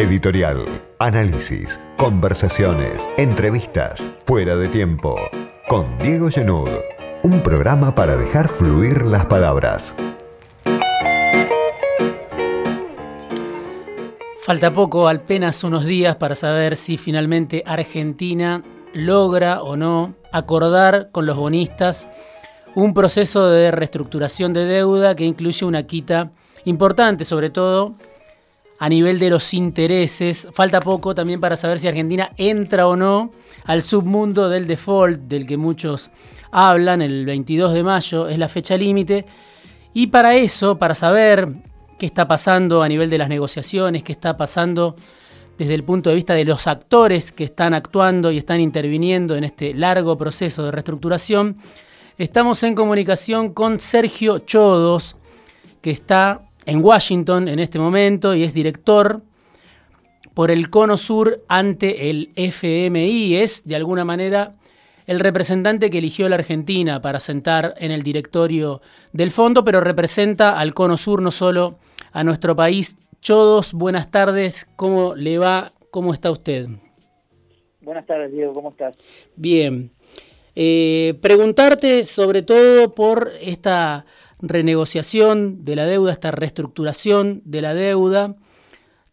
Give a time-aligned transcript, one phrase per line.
[0.00, 0.64] Editorial,
[0.98, 5.14] análisis, conversaciones, entrevistas, fuera de tiempo.
[5.68, 6.70] Con Diego Genud,
[7.22, 9.94] un programa para dejar fluir las palabras.
[14.38, 18.64] Falta poco, apenas unos días para saber si finalmente Argentina
[18.94, 22.08] logra o no acordar con los bonistas
[22.74, 26.32] un proceso de reestructuración de deuda que incluye una quita
[26.64, 27.96] importante, sobre todo
[28.80, 30.48] a nivel de los intereses.
[30.52, 33.30] Falta poco también para saber si Argentina entra o no
[33.66, 36.10] al submundo del default, del que muchos
[36.50, 39.26] hablan, el 22 de mayo es la fecha límite.
[39.92, 41.52] Y para eso, para saber
[41.98, 44.96] qué está pasando a nivel de las negociaciones, qué está pasando
[45.58, 49.44] desde el punto de vista de los actores que están actuando y están interviniendo en
[49.44, 51.58] este largo proceso de reestructuración,
[52.16, 55.16] estamos en comunicación con Sergio Chodos,
[55.82, 59.22] que está en Washington en este momento y es director
[60.34, 63.36] por el Cono Sur ante el FMI.
[63.36, 64.54] Es, de alguna manera,
[65.06, 68.80] el representante que eligió la Argentina para sentar en el directorio
[69.12, 71.76] del fondo, pero representa al Cono Sur, no solo
[72.12, 72.96] a nuestro país.
[73.20, 74.66] Chodos, buenas tardes.
[74.76, 75.72] ¿Cómo le va?
[75.90, 76.68] ¿Cómo está usted?
[77.80, 78.54] Buenas tardes, Diego.
[78.54, 78.96] ¿Cómo estás?
[79.36, 79.90] Bien.
[80.54, 84.04] Eh, preguntarte sobre todo por esta
[84.42, 88.36] renegociación de la deuda, esta reestructuración de la deuda.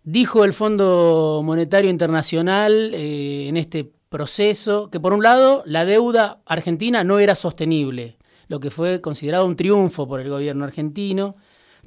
[0.03, 6.41] Dijo el Fondo Monetario Internacional eh, en este proceso que por un lado la deuda
[6.45, 11.35] argentina no era sostenible, lo que fue considerado un triunfo por el gobierno argentino.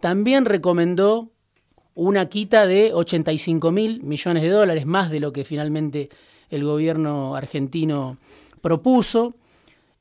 [0.00, 1.30] También recomendó
[1.94, 6.08] una quita de 85 mil millones de dólares, más de lo que finalmente
[6.50, 8.18] el gobierno argentino
[8.60, 9.34] propuso.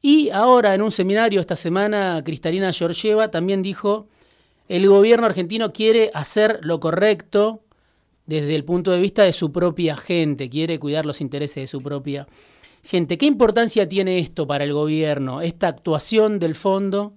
[0.01, 4.07] Y ahora en un seminario esta semana, Cristalina Georgieva también dijo,
[4.69, 7.63] el gobierno argentino quiere hacer lo correcto
[8.25, 11.81] desde el punto de vista de su propia gente, quiere cuidar los intereses de su
[11.81, 12.27] propia
[12.83, 13.17] gente.
[13.17, 17.13] ¿Qué importancia tiene esto para el gobierno, esta actuación del fondo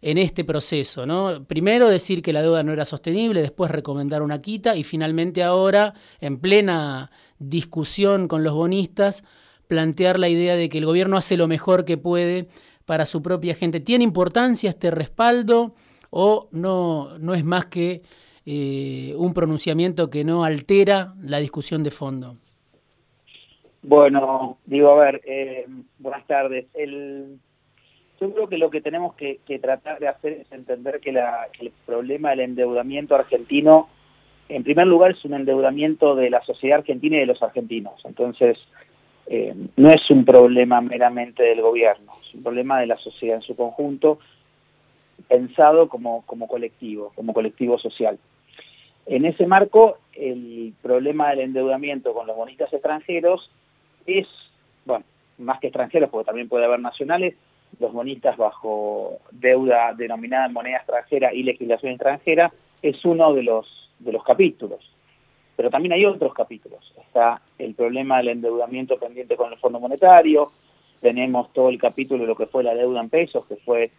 [0.00, 1.04] en este proceso?
[1.04, 1.44] ¿no?
[1.44, 5.94] Primero decir que la deuda no era sostenible, después recomendar una quita y finalmente ahora,
[6.20, 9.22] en plena discusión con los bonistas,
[9.70, 12.48] plantear la idea de que el gobierno hace lo mejor que puede
[12.86, 13.78] para su propia gente.
[13.78, 15.76] ¿Tiene importancia este respaldo
[16.10, 18.02] o no, no es más que
[18.44, 22.34] eh, un pronunciamiento que no altera la discusión de fondo?
[23.82, 25.66] Bueno, digo, a ver, eh,
[26.00, 26.66] buenas tardes.
[26.74, 27.38] El,
[28.20, 31.72] yo creo que lo que tenemos que, tratar de hacer es entender que, que el
[31.86, 33.88] problema del endeudamiento argentino,
[34.48, 38.02] en primer lugar, es un endeudamiento de la sociedad argentina y de los argentinos.
[38.04, 38.58] Entonces,
[39.32, 43.42] eh, no es un problema meramente del gobierno, es un problema de la sociedad en
[43.42, 44.18] su conjunto,
[45.28, 48.18] pensado como, como colectivo, como colectivo social.
[49.06, 53.48] En ese marco, el problema del endeudamiento con los bonistas extranjeros
[54.04, 54.26] es,
[54.84, 55.04] bueno,
[55.38, 57.36] más que extranjeros, porque también puede haber nacionales,
[57.78, 62.52] los bonistas bajo deuda denominada en moneda extranjera y legislación extranjera,
[62.82, 64.80] es uno de los, de los capítulos.
[65.60, 66.80] Pero también hay otros capítulos.
[66.98, 70.52] Está el problema del endeudamiento pendiente con el Fondo Monetario,
[71.02, 73.90] tenemos todo el capítulo de lo que fue la deuda en pesos, que fue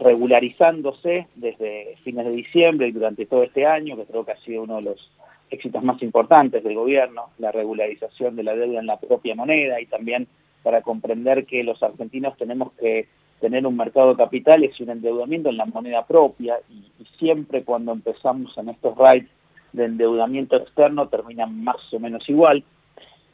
[0.00, 4.64] regularizándose desde fines de diciembre y durante todo este año, que creo que ha sido
[4.64, 5.12] uno de los
[5.48, 9.80] éxitos más importantes del gobierno, la regularización de la deuda en la propia moneda.
[9.80, 10.26] Y también
[10.64, 13.06] para comprender que los argentinos tenemos que
[13.40, 16.58] tener un mercado de capitales y un endeudamiento en la moneda propia.
[16.68, 16.82] Y,
[17.20, 19.30] siempre cuando empezamos en estos rights
[19.76, 22.64] de endeudamiento externo terminan más o menos igual.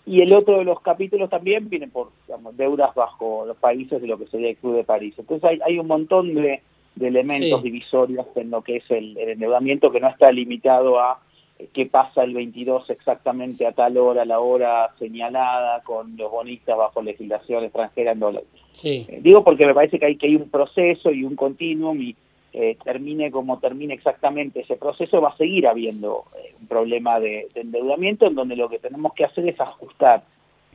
[0.04, 2.10] Y el otro de los capítulos también viene por
[2.54, 5.14] deudas bajo los países de lo que sería el Club de París.
[5.16, 6.60] Entonces hay, hay un montón de,
[7.00, 11.20] elementos divisorios en lo que es el, endeudamiento que no está limitado a
[11.58, 16.76] eh, qué pasa el 22 exactamente a tal hora, la hora señalada, con los bonistas
[16.76, 18.48] bajo legislación extranjera en dólares.
[18.72, 19.06] Sí.
[19.08, 22.16] Eh, digo porque me parece que hay, que hay un proceso y un continuum y
[22.52, 27.49] eh, termine como termine exactamente ese proceso, va a seguir habiendo eh, un problema de,
[27.54, 30.22] endeudamiento en donde lo que tenemos que hacer es ajustar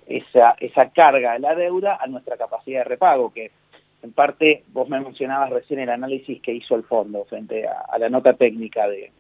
[0.07, 3.51] esa, esa carga de la deuda a nuestra capacidad de repago, que
[4.01, 8.09] en parte vos me mencionabas recién el análisis que hizo el fondo frente a la
[8.09, 9.11] nota técnica de,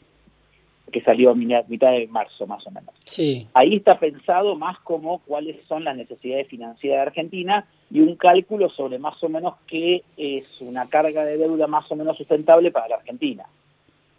[0.91, 2.93] que salió a mitad de marzo más o menos.
[3.05, 3.47] Sí.
[3.53, 8.69] Ahí está pensado más como cuáles son las necesidades financieras de Argentina y un cálculo
[8.69, 12.87] sobre más o menos qué es una carga de deuda más o menos sustentable para
[12.87, 13.45] la Argentina.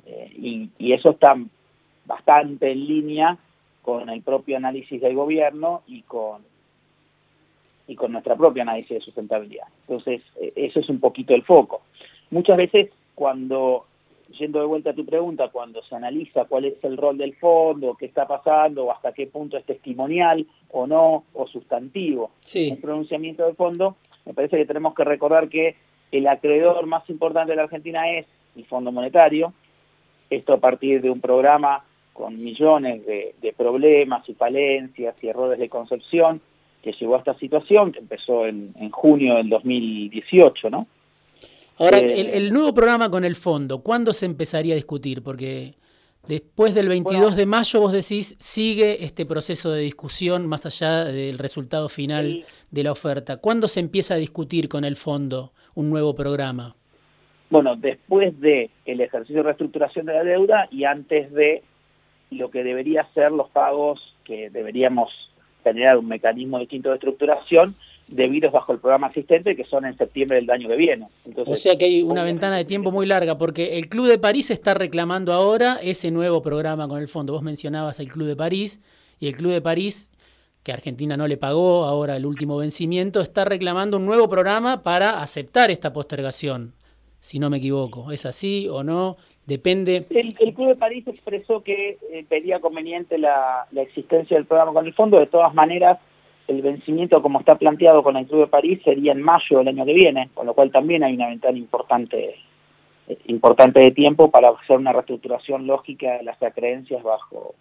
[0.06, 1.36] Eh, y, y, eso está
[2.04, 3.38] bastante en línea
[3.82, 6.42] con el propio análisis del gobierno y con
[7.86, 9.66] y con nuestra propia análisis de sustentabilidad.
[9.86, 11.80] Entonces, eh, eso es un poquito el foco.
[12.30, 13.86] Muchas veces cuando
[14.38, 17.94] yendo de vuelta a tu pregunta, cuando se analiza cuál es el rol del fondo,
[17.94, 22.70] qué está pasando, o hasta qué punto es testimonial o no, o sustantivo sí.
[22.70, 23.96] el pronunciamiento del fondo,
[24.26, 25.76] me parece que tenemos que recordar que
[26.12, 28.26] el acreedor más importante de la Argentina es
[28.56, 29.52] el Fondo Monetario,
[30.30, 35.68] esto a partir de un programa con millones de, problemas y falencias y errores de
[35.68, 36.40] concepción
[36.82, 40.86] que llevó a esta situación, que empezó en, junio del 2018, ¿no?
[41.78, 45.22] Ahora, eh, el, nuevo programa con el fondo, ¿cuándo se empezaría a discutir?
[45.22, 45.74] Porque
[46.26, 51.38] después del 22 de mayo, vos decís, sigue este proceso de discusión más allá del
[51.38, 53.36] resultado final de la oferta.
[53.36, 56.74] ¿Cuándo se empieza a discutir con el fondo un nuevo programa?
[57.50, 61.62] Bueno, después de el ejercicio de reestructuración de la deuda y antes de
[62.30, 65.10] lo que debería ser los pagos que deberíamos
[65.62, 67.74] generar un mecanismo distinto de estructuración
[68.08, 71.06] debidos bajo el programa existente que son en septiembre del año que viene.
[71.46, 74.50] o sea que hay una ventana de tiempo muy larga porque el Club de París
[74.50, 77.32] está reclamando ahora ese nuevo programa con el fondo.
[77.32, 78.80] Vos mencionabas el Club de París
[79.20, 80.12] y el Club de París
[80.62, 85.22] que Argentina no le pagó ahora el último vencimiento, está reclamando un nuevo programa para
[85.22, 86.74] aceptar esta postergación,
[87.20, 88.12] si no me equivoco.
[88.12, 89.16] ¿Es así o no?
[89.46, 90.04] Depende.
[90.10, 94.92] El, Club de París expresó que eh, pedía conveniente la, existencia del programa con el
[94.92, 95.18] fondo.
[95.18, 95.98] De todas maneras,
[96.48, 99.84] el vencimiento, como está planteado con el Club de París, sería en mayo del año
[99.84, 102.36] que viene, con lo cual también hay una ventana importante
[103.08, 107.54] eh, importante de tiempo para hacer una reestructuración lógica de las acreencias bajo,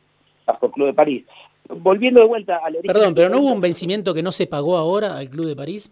[0.46, 1.26] bajo el Club de París.
[1.70, 2.94] Volviendo de vuelta al origen...
[2.94, 5.92] Perdón, pero ¿no hubo un vencimiento que no se pagó ahora al Club de París?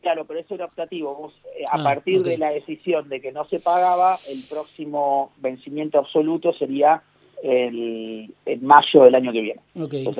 [0.00, 1.32] Claro, pero eso era optativo.
[1.56, 5.98] Eh, a ah, partir de la decisión de que no se pagaba, el próximo vencimiento
[5.98, 7.02] absoluto sería
[7.42, 9.60] el, en mayo del año que viene.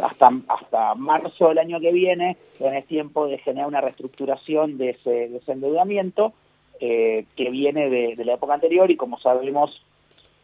[0.03, 5.31] hasta, hasta marzo del año que viene tenés tiempo de generar una reestructuración de ese,
[5.47, 6.33] endeudamiento
[6.81, 9.71] eh, que viene de, la época anterior y como sabemos,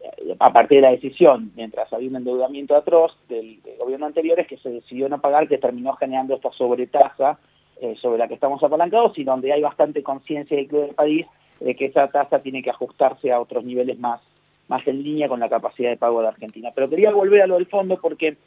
[0.01, 4.39] eh, a partir de la decisión, mientras había un endeudamiento atroz del, del gobierno anterior,
[4.39, 7.37] es que se decidió no pagar, que terminó generando esta sobretasa
[7.81, 11.25] eh, sobre la que estamos apalancados y donde hay bastante conciencia del Club del país
[11.61, 14.19] de que esa tasa tiene que ajustarse a otros niveles más,
[14.69, 16.71] más en línea con la capacidad de pago de Argentina.
[16.73, 18.37] Pero quería volver a lo del fondo porque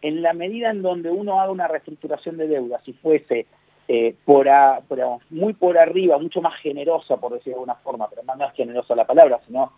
[0.00, 3.46] en la medida en donde uno haga una reestructuración de deuda, si fuese
[3.88, 4.48] eh, por,
[5.30, 8.54] muy por arriba, mucho más generosa, por decir de alguna forma, pero más no es
[8.54, 9.72] generosa la palabra, sino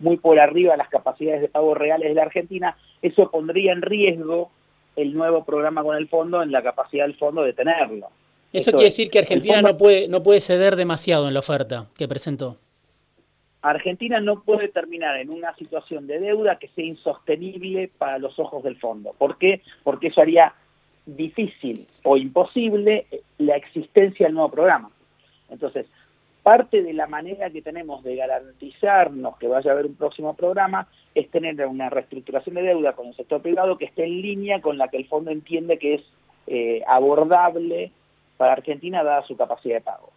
[0.00, 4.50] muy por arriba las capacidades de pago reales de la Argentina, eso pondría en riesgo
[4.96, 8.08] el nuevo programa con el fondo en la capacidad del fondo de tenerlo.
[8.52, 12.06] Eso quiere decir que Argentina no, puede, no puede ceder demasiado en la oferta que
[12.06, 12.58] presentó.
[13.70, 18.62] Argentina no puede terminar en una situación de deuda que sea insostenible para los ojos
[18.62, 19.14] del fondo.
[19.16, 19.62] ¿Por qué?
[19.82, 20.52] Porque eso haría
[21.06, 23.06] difícil o imposible
[23.38, 24.90] la existencia del nuevo programa.
[25.48, 25.86] Entonces,
[26.42, 30.86] parte de la manera que tenemos de garantizarnos que vaya a haber un próximo programa
[31.14, 34.76] es tener una reestructuración de deuda con el sector privado que esté en línea con
[34.76, 36.02] la que el fondo entiende que es
[36.48, 37.92] eh, abordable
[38.36, 40.12] para Argentina dada su capacidad de pago.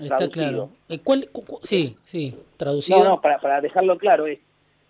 [0.00, 0.70] Está claro.
[0.88, 1.28] Eh, ¿Cuál,
[1.62, 2.98] sí, sí, traducido.
[2.98, 4.38] No, no, para, para dejarlo claro, es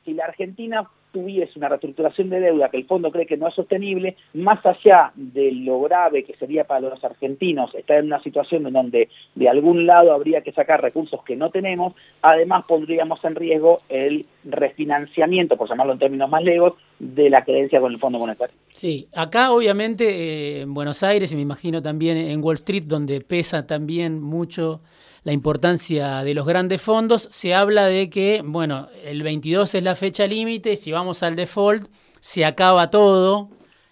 [0.04, 3.54] si la Argentina tuviese una reestructuración de deuda que el fondo cree que no es
[3.54, 8.66] sostenible, más allá de lo grave que sería para los argentinos estar en una situación
[8.66, 13.34] en donde de algún lado habría que sacar recursos que no tenemos, además pondríamos en
[13.34, 18.18] riesgo el refinanciamiento, por llamarlo en términos más legos, de la creencia con el Fondo
[18.18, 18.54] Monetario.
[18.68, 23.20] Sí, acá obviamente eh, en Buenos Aires y me imagino también en Wall Street, donde
[23.20, 24.80] pesa también mucho
[25.22, 29.94] la importancia de los grandes fondos, se habla de que, bueno, el 22 es la
[29.94, 31.88] fecha límite, si vamos al default,
[32.20, 33.48] se acaba todo.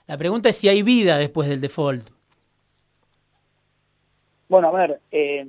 [0.07, 2.09] La pregunta es si hay vida después del default.
[4.49, 5.47] Bueno, a ver, eh,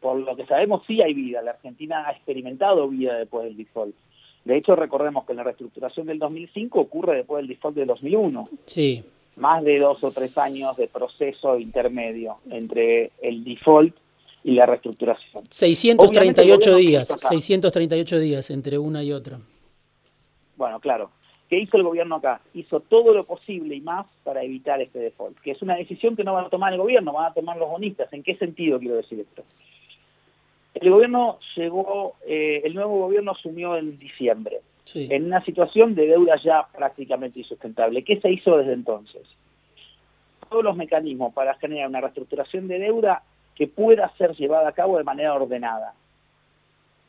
[0.00, 1.40] por lo que sabemos sí hay vida.
[1.42, 3.94] La Argentina ha experimentado vida después del default.
[4.44, 8.48] De hecho, recordemos que la reestructuración del 2005 ocurre después del default del 2001.
[8.64, 9.04] Sí.
[9.36, 13.94] Más de dos o tres años de proceso intermedio entre el default
[14.46, 15.42] y la reestructuración.
[15.50, 19.40] 638 días, 638 días entre una y otra.
[20.56, 21.10] Bueno, claro.
[21.50, 22.40] ¿Qué hizo el gobierno acá?
[22.54, 26.22] Hizo todo lo posible y más para evitar este default, que es una decisión que
[26.22, 28.12] no va a tomar el gobierno, van a tomar los bonistas.
[28.12, 29.42] ¿En qué sentido quiero decir esto?
[30.74, 34.60] El gobierno llegó, eh, el nuevo gobierno asumió en diciembre,
[34.94, 38.04] en una situación de deuda ya prácticamente insustentable.
[38.04, 39.22] ¿Qué se hizo desde entonces?
[40.48, 43.24] Todos los mecanismos para generar una reestructuración de deuda
[43.56, 45.94] que pueda ser llevada a cabo de manera ordenada.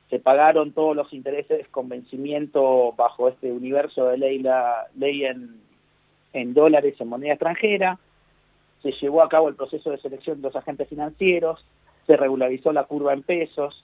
[0.09, 5.59] Se pagaron todos los intereses con vencimiento bajo este universo de ley, la ley en,
[6.31, 7.99] en dólares en moneda extranjera,
[8.81, 11.63] se llevó a cabo el proceso de selección de los agentes financieros,
[12.05, 13.83] se regularizó la curva en pesos,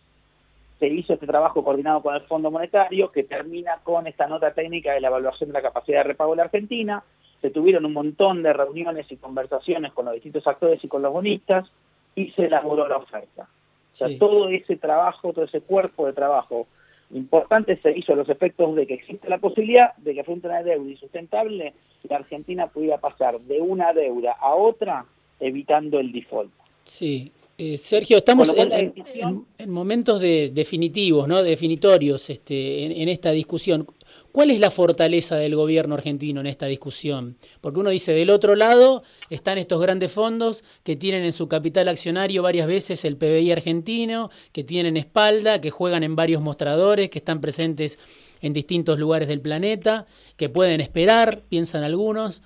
[0.79, 4.93] se hizo este trabajo coordinado con el Fondo Monetario que termina con esta nota técnica
[4.93, 7.03] de la evaluación de la capacidad de repago de la Argentina.
[7.41, 11.11] Se tuvieron un montón de reuniones y conversaciones con los distintos actores y con los
[11.11, 11.69] bonistas
[12.15, 13.43] y se elaboró la oferta.
[13.43, 16.67] O sea, todo ese trabajo, todo ese cuerpo de trabajo
[17.11, 20.51] importante se hizo a los efectos de que existe la posibilidad de que frente a
[20.51, 21.73] una deuda insustentable,
[22.09, 25.05] la Argentina pudiera pasar de una deuda a otra
[25.39, 26.51] evitando el default.
[26.83, 31.43] Sí, eh, Sergio, estamos en, momentos de, definitivos, ¿no?
[31.43, 33.85] definitorios este, en, esta discusión.
[34.31, 37.37] ¿Cuál es la fortaleza del gobierno argentino en esta discusión?
[37.61, 41.87] Porque uno dice, del otro lado están estos grandes fondos que tienen en su capital
[41.89, 47.19] accionario varias veces el PBI argentino, que tienen espalda, que juegan en varios mostradores, que
[47.19, 47.99] están presentes
[48.41, 50.07] en distintos lugares del planeta,
[50.37, 52.41] que pueden esperar, piensan algunos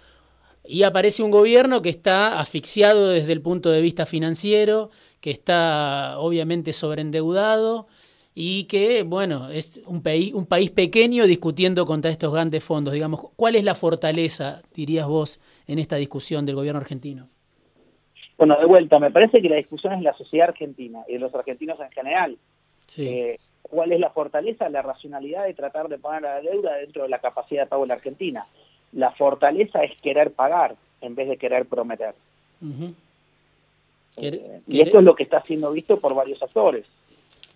[0.67, 4.89] y aparece un gobierno que está asfixiado desde el punto de vista financiero,
[5.21, 7.87] que está obviamente sobreendeudado
[8.35, 12.93] y que, bueno, es un, país, un país pequeño discutiendo contra estos grandes fondos.
[12.93, 17.29] Digamos, ¿cuál es la fortaleza, dirías vos, en esta discusión del gobierno argentino?
[18.37, 21.33] Bueno, de vuelta, me parece que la discusión es la sociedad argentina y de los
[21.33, 22.37] argentinos en general.
[22.99, 24.69] Eh, ¿Cuál es la fortaleza?
[24.69, 27.87] La racionalidad de tratar de poner la deuda dentro de la capacidad de pago de
[27.87, 28.47] la Argentina
[28.93, 32.15] la fortaleza es querer pagar en vez de querer prometer.
[34.17, 36.85] Eh, y esto es lo que está siendo visto por varios actores,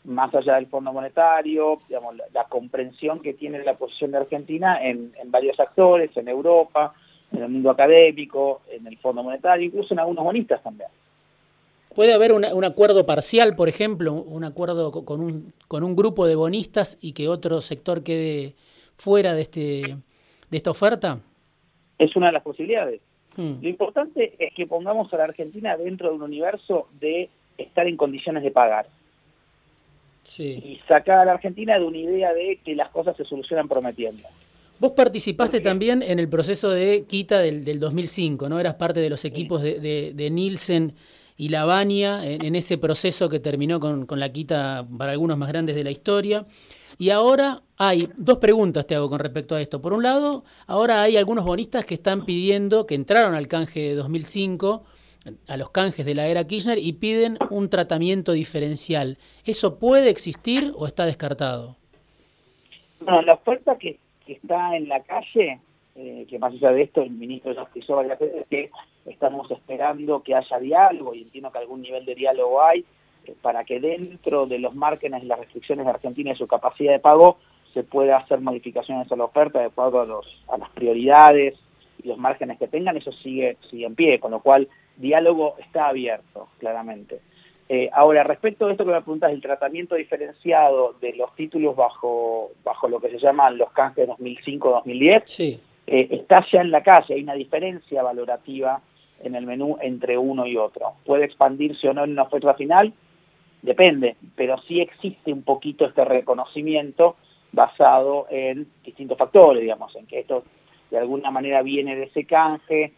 [0.03, 5.11] más allá del Fondo Monetario, digamos, la, comprensión que tiene la posición de Argentina en,
[5.25, 6.93] varios actores, en Europa,
[7.31, 10.89] en el mundo académico, en el Fondo Monetario, incluso en algunos bonistas también.
[11.95, 16.35] ¿Puede haber un acuerdo parcial, por ejemplo, un acuerdo con un, con un grupo de
[16.35, 18.53] bonistas y que otro sector quede
[18.95, 19.97] fuera de este
[20.51, 21.19] de esta oferta?
[21.97, 23.01] Es una de las posibilidades.
[23.35, 23.61] Hmm.
[23.61, 27.97] Lo importante es que pongamos a la Argentina dentro de un universo de estar en
[27.97, 28.87] condiciones de pagar.
[30.23, 30.61] Sí.
[30.63, 34.27] Y sacar a la Argentina de una idea de que las cosas se solucionan prometiendo.
[34.77, 38.59] Vos participaste también en el proceso de quita del, del, 2005, ¿no?
[38.59, 39.79] Eras parte de los equipos de,
[40.13, 40.93] de, Nielsen
[41.37, 45.49] y Lavania en, en, ese proceso que terminó con, con la quita para algunos más
[45.49, 46.45] grandes de la historia.
[47.01, 49.81] Y ahora hay dos preguntas te hago con respecto a esto.
[49.81, 53.95] Por un lado, ahora hay algunos bonistas que están pidiendo, que entraron al canje de
[53.95, 54.83] 2005,
[55.47, 59.17] a los canjes de la era Kirchner, y piden un tratamiento diferencial.
[59.43, 61.75] ¿Eso puede existir o está descartado?
[62.99, 65.59] Bueno, la oferta que, está en la calle,
[65.95, 68.69] eh, que más allá de esto el ministro ya expresó varias veces que
[69.07, 72.85] estamos esperando que haya diálogo y entiendo que algún nivel de diálogo hay,
[73.41, 76.99] para que dentro de los márgenes y las restricciones de Argentina y su capacidad de
[76.99, 77.37] pago
[77.73, 81.55] se pueda hacer modificaciones a la oferta de acuerdo a, los, a las prioridades
[82.03, 85.87] y los márgenes que tengan, eso sigue, sigue en pie, con lo cual diálogo está
[85.87, 87.21] abierto, claramente.
[87.69, 92.51] Eh, ahora, respecto a esto que me preguntas, el tratamiento diferenciado de los títulos bajo,
[92.65, 95.59] bajo lo que se llaman los canjes 2005-2010, sí.
[95.87, 98.81] Eh, está ya en la calle, hay una diferencia valorativa
[99.23, 100.93] en el menú entre uno y otro.
[101.05, 102.93] Puede expandirse o no en una oferta final,
[103.61, 107.15] depende, pero sí existe un poquito este reconocimiento
[107.51, 110.43] basado en distintos factores, digamos, en que esto
[110.89, 112.93] de alguna manera viene de ese canje,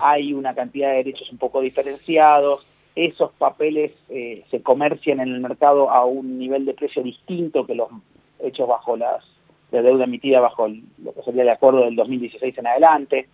[0.00, 5.40] hay una cantidad de derechos un poco diferenciados, esos papeles eh, se comercian en el
[5.40, 7.88] mercado a un nivel de precio distinto que los
[8.40, 9.24] hechos bajo las
[9.70, 13.28] de deuda emitida bajo lo que sería el acuerdo del 2016 en adelante,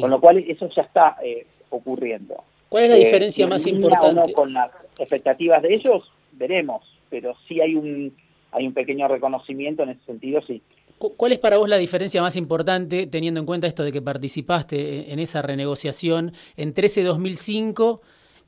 [0.00, 2.44] con lo cual eso ya está eh, ocurriendo.
[2.68, 4.32] ¿Cuál es la diferencia eh, más importante?
[4.34, 8.14] con las expectativas de ellos, veremos, pero sí hay un,
[8.52, 10.62] hay un pequeño reconocimiento en ese sentido, sí.
[10.98, 15.12] ¿Cuál es para vos la diferencia más importante, teniendo en cuenta esto de que participaste
[15.12, 18.00] en esa renegociación entre ese 2005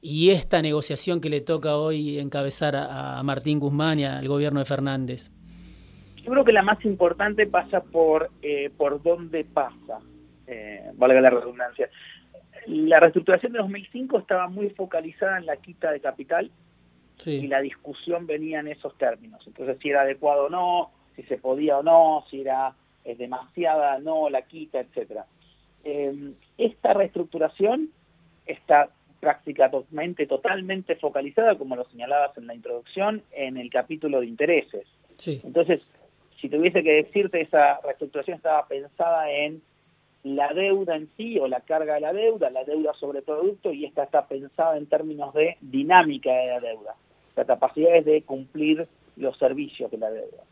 [0.03, 4.65] y esta negociación que le toca hoy encabezar a, Martín Guzmán y al gobierno de
[4.65, 5.31] Fernández?
[6.17, 10.01] Yo creo que la más importante pasa por, eh, por dónde pasa,
[10.49, 11.89] eh, valga la redundancia.
[12.67, 16.51] La reestructuración de 2005 estaba muy focalizada en la quita de capital,
[17.27, 19.43] y la discusión venía en esos términos.
[19.47, 22.75] Entonces, si era adecuado o no, si se podía o no, si era
[23.05, 25.27] es demasiada no, la quita, etcétera.
[25.85, 27.91] Eh, esta reestructuración
[28.47, 34.87] está prácticamente totalmente focalizada, como lo señalabas en la introducción, en el capítulo de intereses.
[35.27, 35.83] Entonces,
[36.41, 39.63] si tuviese que decirte, esa reestructuración estaba pensada en
[40.23, 43.85] la deuda en sí o la carga de la deuda, la deuda sobre producto, y
[43.85, 46.97] esta está pensada en términos de dinámica de la deuda
[47.37, 50.45] la capacidad es de cumplir los servicios de la deuda.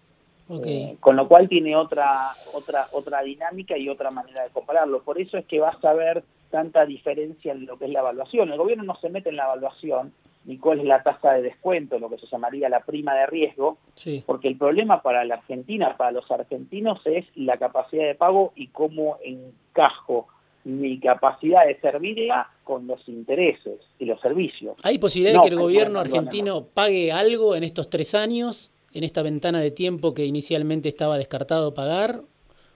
[0.64, 5.02] Eh, con lo cual tiene otra, otra, otra dinámica y otra manera de compararlo.
[5.02, 8.50] Por eso es que vas a ver tanta diferencia en lo que es la evaluación.
[8.50, 10.12] El gobierno no se mete en la evaluación
[10.46, 13.76] ni cuál es la tasa de descuento, lo que se llamaría la prima de riesgo,
[14.24, 18.68] porque el problema para la Argentina, para los argentinos, es la capacidad de pago y
[18.68, 20.28] cómo encajo
[20.64, 24.76] mi capacidad de servirla con los intereses y los servicios.
[24.82, 29.22] ¿Hay posibilidad de que el gobierno argentino pague algo en estos tres años, en esta
[29.22, 32.22] ventana de tiempo que inicialmente estaba descartado pagar,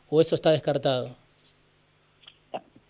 [0.08, 1.16] o eso está descartado?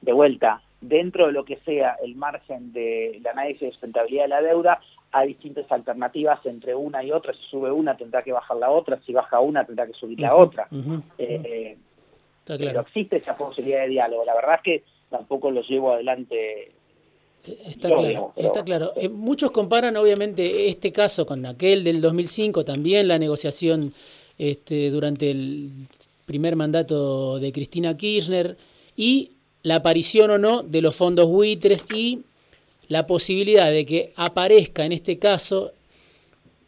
[0.01, 4.43] De vuelta, dentro de lo que sea el margen del análisis de sustentabilidad de la
[4.43, 4.81] deuda,
[5.13, 7.35] hay distintas alternativas entre una y otra.
[7.35, 8.99] Si sube una, tendrá que bajar la otra.
[9.05, 10.69] Si baja una, tendrá que subir la otra.
[11.19, 11.77] Eh,
[12.47, 14.25] pero existe esa posibilidad de diálogo.
[14.25, 16.73] La verdad es que tampoco lo llevo adelante.
[17.45, 18.93] Está claro, está claro.
[18.97, 23.93] Eh, muchos comparan obviamente este caso con aquel del 2005, también la negociación
[24.39, 25.71] este, durante el
[26.25, 28.57] primer mandato de Cristina Kirchner
[28.97, 29.33] y
[29.63, 32.21] la aparición o no de los fondos buitres y
[32.89, 35.73] la posibilidad de que aparezca en este caso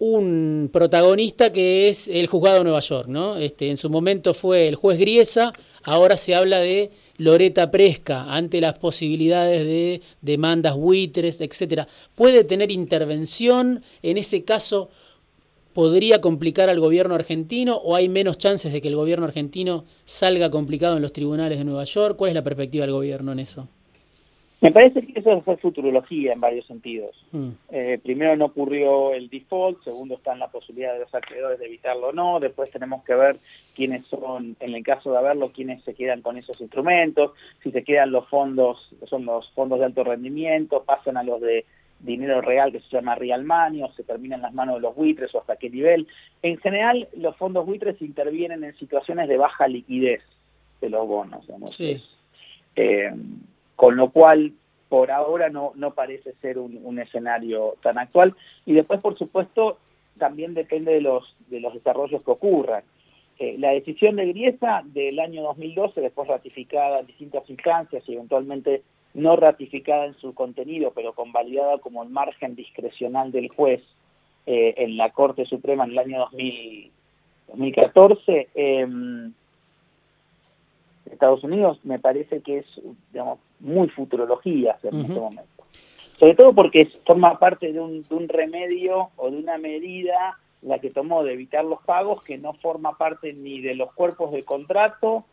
[0.04, 3.37] un protagonista que es el juzgado de Nueva York, ¿no?
[3.37, 8.61] Este, en su momento fue el juez Griesa, ahora se habla de Loreta Presca ante
[8.61, 11.88] las posibilidades de demandas buitres, etcétera.
[12.14, 14.90] ¿Puede tener intervención en ese caso?
[15.73, 20.49] podría complicar al gobierno argentino o hay menos chances de que el gobierno argentino salga
[20.49, 22.16] complicado en los tribunales de Nueva York?
[22.16, 23.66] ¿Cuál es la perspectiva del gobierno en eso?
[24.64, 27.14] Me parece que eso es futurología en varios sentidos.
[27.33, 27.50] Mm.
[27.71, 31.66] Eh, primero no ocurrió el default, segundo está en la posibilidad de los acreedores de
[31.66, 33.37] evitarlo o no, después tenemos que ver
[33.75, 37.85] quiénes son, en el caso de haberlo, quiénes se quedan con esos instrumentos, si se
[37.85, 41.66] quedan los fondos, son los fondos de alto rendimiento, pasan a los de
[42.00, 44.97] dinero real que se llama real money o se termina en las manos de los
[44.97, 46.06] buitres o hasta qué nivel.
[46.42, 50.23] En general, los fondos buitres intervienen en situaciones de baja liquidez
[50.80, 51.47] de los bonos.
[52.76, 53.12] Eh,
[53.76, 54.52] con lo cual,
[54.88, 58.34] por ahora no, no parece ser un, escenario tan actual.
[58.64, 59.78] Y después, por supuesto,
[60.18, 62.84] también depende de los, de los desarrollos que ocurran.
[63.38, 68.82] Eh, la decisión de Griesa del año 2012, después ratificada en distintas instancias y eventualmente
[69.14, 73.82] no ratificada en su contenido, pero convalidada como el margen discrecional del juez
[74.46, 76.18] eh, en la Corte Suprema en el año
[77.48, 78.87] 2014, eh,
[81.10, 82.66] Estados Unidos me parece que es
[83.12, 85.64] digamos, muy futurología en este momento.
[86.18, 90.78] Sobre todo porque forma parte de un, de un remedio o de una medida la
[90.78, 94.44] que tomó de evitar los pagos que no forma parte ni de los cuerpos de
[94.44, 95.24] contrato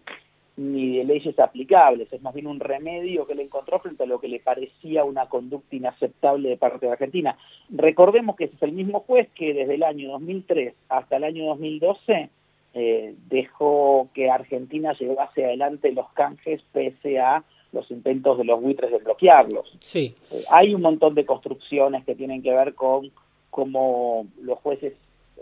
[0.57, 4.19] ni de leyes aplicables, es más bien un remedio que le encontró frente a lo
[4.19, 7.37] que le parecía una conducta inaceptable de parte de Argentina.
[7.69, 12.29] Recordemos que es el mismo juez que desde el año 2003 hasta el año 2012
[12.73, 18.91] eh, dejó que Argentina llevase adelante los canjes pese a los intentos de los buitres
[18.91, 19.77] de bloquearlos.
[19.79, 20.15] Sí.
[20.31, 23.11] Eh, hay un montón de construcciones que tienen que ver con
[23.49, 24.93] cómo los jueces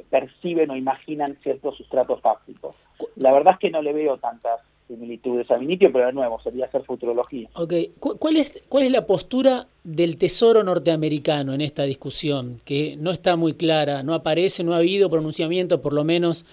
[0.09, 2.75] perciben o imaginan ciertos sustratos fácticos.
[3.15, 6.65] La verdad es que no le veo tantas similitudes a Vinitio, pero de nuevo, sería
[6.65, 7.47] hacer futurología.
[7.53, 12.59] Ok, ¿cuál es, ¿cuál es la postura del Tesoro norteamericano en esta discusión?
[12.65, 16.45] Que no está muy clara, no aparece, no ha habido pronunciamiento, por lo menos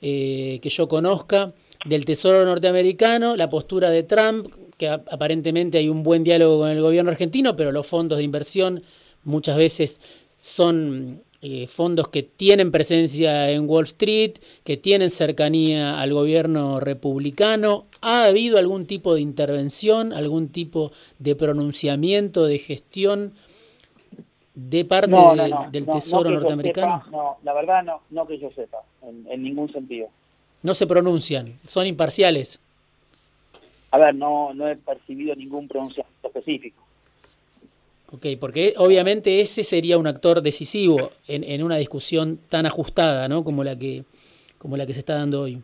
[0.00, 1.52] eh, que yo conozca,
[1.84, 6.80] del Tesoro norteamericano, la postura de Trump, que aparentemente hay un buen diálogo con el
[6.80, 8.82] gobierno argentino, pero los fondos de inversión
[9.24, 10.00] muchas veces
[10.36, 14.32] son eh, fondos que tienen presencia en Wall Street,
[14.64, 17.86] que tienen cercanía al gobierno republicano.
[18.00, 23.34] ¿Ha habido algún tipo de intervención, algún tipo de pronunciamiento, de gestión
[24.56, 25.14] de parte
[25.70, 27.04] del Tesoro norteamericano?
[27.12, 30.08] no, la verdad no, no que yo sepa, en, ningún sentido.
[30.62, 32.58] No se pronuncian, son imparciales.
[33.90, 36.82] A ver, no, no he percibido ningún pronunciamiento específico.
[38.12, 43.44] Ok, porque obviamente ese sería un actor decisivo en, en, una discusión tan ajustada, ¿no?
[43.44, 44.04] Como la que
[44.58, 45.62] como la que se está dando hoy.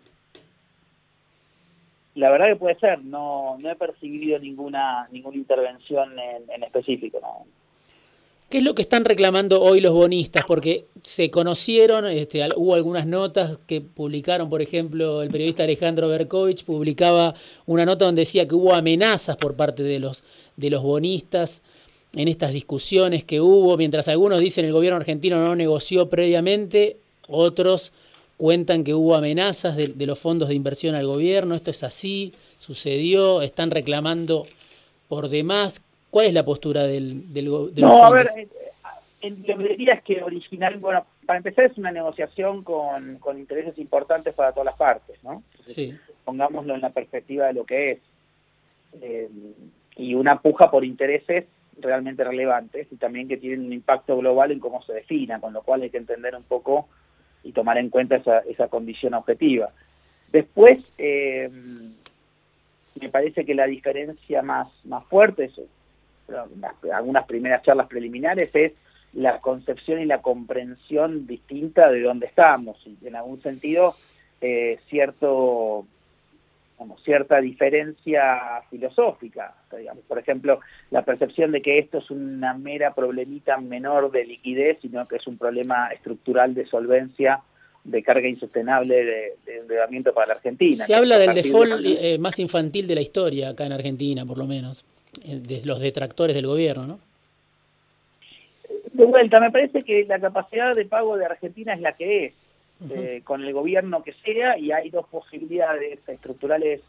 [2.15, 3.03] La verdad que puede ser.
[3.05, 7.21] No, no he percibido ninguna ninguna intervención en, en específico.
[7.23, 7.47] ¿no?
[8.53, 10.45] ¿Qué es lo que están reclamando hoy los bonistas?
[10.47, 16.63] Porque se conocieron, este, hubo algunas notas que publicaron, por ejemplo, el periodista Alejandro Berkovich
[16.63, 17.35] publicaba
[17.65, 20.23] una nota donde decía que hubo amenazas por parte de los,
[20.59, 21.63] de los bonistas
[22.15, 27.91] en estas discusiones que hubo, mientras algunos dicen el gobierno argentino no negoció previamente, otros
[28.37, 33.41] cuentan que hubo amenazas de, los fondos de inversión al gobierno, esto es así, sucedió,
[33.41, 34.47] están reclamando
[35.09, 35.81] por demás.
[36.13, 37.47] ¿Cuál es la postura del, del,
[37.77, 41.91] No, a ver, eh, lo que diría es que original, bueno, para empezar es una
[41.91, 45.43] negociación con, con intereses importantes para todas las partes, ¿no?
[45.65, 45.97] sí.
[46.27, 47.99] Pongámoslo en la perspectiva de lo que es.
[49.01, 49.27] Eh,
[49.97, 51.47] y una puja por intereses
[51.79, 55.63] realmente relevantes y también que tienen un impacto global en cómo se defina, con lo
[55.63, 56.89] cual hay que entender un poco
[57.43, 59.71] y tomar en cuenta esa, esa condición objetiva.
[60.31, 61.49] Después, eh,
[63.01, 65.59] me parece que la diferencia más, más fuerte, es,
[66.93, 68.73] algunas primeras charlas preliminares, es
[69.13, 73.95] la concepción y la comprensión distinta de dónde estamos, y en algún sentido
[74.41, 75.87] eh, cierto
[76.83, 79.55] como cierta diferencia filosófica.
[79.77, 80.03] Digamos.
[80.09, 80.59] Por ejemplo,
[80.91, 85.27] la percepción de que esto es una mera problemita menor de liquidez, sino que es
[85.29, 87.41] un problema estructural de solvencia
[87.85, 90.85] de carga insostenible de, endeudamiento para la Argentina.
[90.85, 94.47] Se habla del default eh, más infantil de la historia acá en Argentina, por lo
[94.47, 97.01] menos, de los detractores del gobierno, ¿no?
[98.93, 102.35] De vuelta, me parece que la capacidad de pago de Argentina es la que es,
[102.91, 106.81] eh, con el gobierno que sea, y hay dos posibilidades estructurales,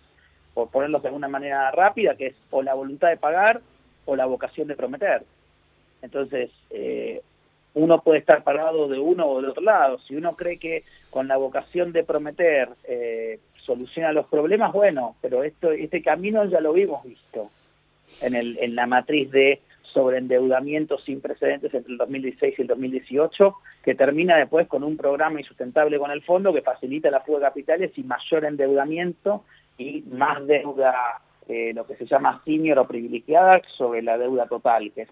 [0.54, 3.62] por ponerlos de alguna manera rápida, que es o la voluntad de pagar
[4.06, 5.24] o la vocación de prometer.
[6.02, 7.22] Entonces, eh,
[7.74, 10.00] uno puede estar parado de uno o del otro lado.
[10.00, 15.44] Si uno cree que con la vocación de prometer eh, soluciona los problemas, bueno, pero
[15.44, 17.50] esto, este camino ya lo hemos visto
[18.22, 19.62] en, el, en la matriz de
[19.94, 25.40] sobreendeudamiento sin precedentes entre el 2016 y el 2018, que termina después con un programa
[25.40, 29.44] insustentable con el fondo que facilita la fuga de capitales y mayor endeudamiento
[29.78, 34.92] y más deuda eh, lo que se llama senior o privilegiada sobre la deuda total,
[34.94, 35.10] que es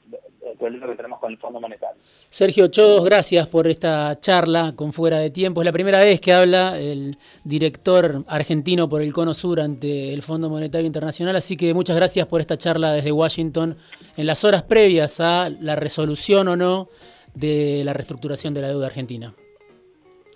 [0.49, 2.01] el problema que tenemos con el Fondo Monetario.
[2.29, 5.61] Sergio Chodos, gracias por esta charla con Fuera de Tiempo.
[5.61, 10.21] Es la primera vez que habla el director argentino por el Cono Sur ante el
[10.21, 13.75] Fondo Monetario Internacional, así que muchas gracias por esta charla desde Washington
[14.15, 16.87] en las horas previas a la resolución o no
[17.33, 19.33] de la reestructuración de la deuda argentina.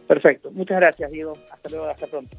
[0.08, 2.38] Perfecto, muchas gracias Diego, hasta luego, hasta pronto.